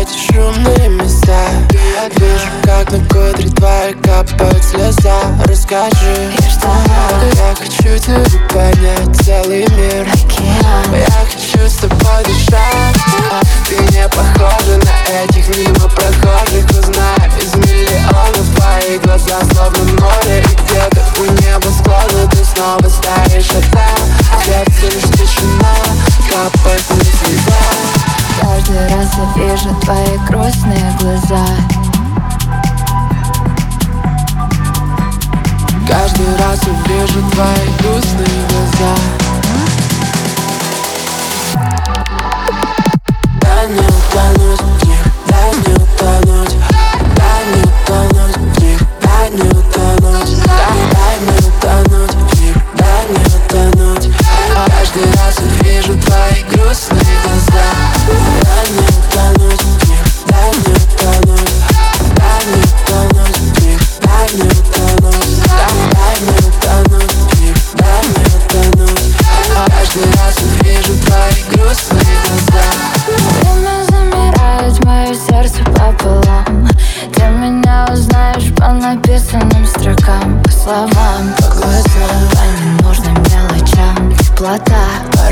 эти 0.00 0.32
шумные 0.32 0.88
места. 0.88 1.48
Я 1.72 2.08
вижу, 2.08 2.46
как 2.62 2.90
на 2.92 2.98
кудре 3.06 3.50
твои 3.50 3.92
капают 3.94 4.64
слеза. 4.64 5.20
Расскажи, 5.44 6.30
Я 7.34 7.54
хочу 7.56 7.98
тебя 7.98 8.24
понять 8.52 9.16
Целый 9.24 9.66
мир. 9.76 10.06
Я 10.92 11.26
хочу 11.26 11.68
с 11.68 11.76
тобой 11.78 12.24
дышать 12.24 12.87
Я 29.16 29.42
вижу 29.42 29.74
твои 29.80 30.18
грустные 30.28 30.92
глаза. 31.00 31.44
Каждый 35.88 36.36
раз 36.36 36.60
я 36.66 36.72
вижу 36.92 37.30
твои 37.30 37.68
грустные 37.78 38.26
глаза 38.48 39.07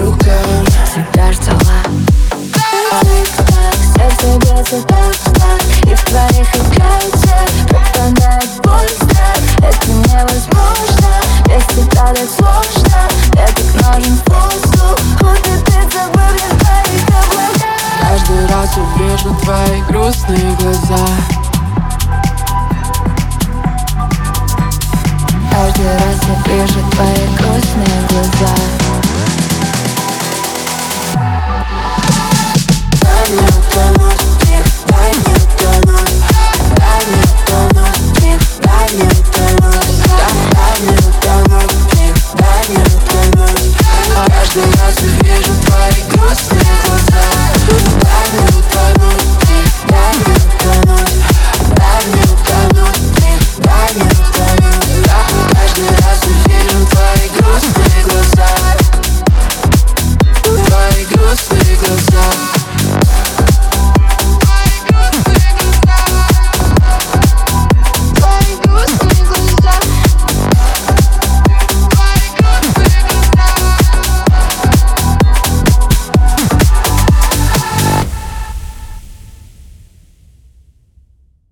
рукам 0.00 0.64
тебя 0.94 1.32
ждала. 1.32 1.82
Сердце 3.94 4.38
бьется 4.38 4.82
так-так 4.82 5.60
И 5.84 5.94
в 5.94 6.04
твоих 6.04 6.48
объятиях 6.54 7.48
пропадает 7.68 8.50
пусто 8.62 9.24
Это 9.58 9.88
невозможно, 9.88 11.10
без 11.46 11.64
тебя 11.74 12.06
так 12.06 12.28
сложно. 12.36 13.00
Я 13.34 13.46
так 13.46 13.68
нужен 13.74 14.16
вкусу. 14.18 14.86
Утопить 15.20 15.92
забыл 15.92 16.34
в 16.38 16.58
твоих 16.58 17.08
облаках 17.08 17.80
Каждый 18.00 18.46
раз 18.46 18.70
я 18.76 18.84
вижу 19.04 19.34
твои 19.42 19.82
грустные 19.88 20.56
глаза. 20.60 21.06
Каждый 25.50 25.92
раз 25.92 26.18
я 26.28 26.52
вижу 26.52 26.80
твои 26.90 27.26
грустные 27.36 27.86
глаза 27.86 28.07
Каждый 44.48 44.62
раз 44.80 44.96
я 45.22 45.37